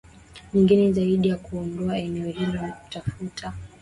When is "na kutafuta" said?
2.53-3.53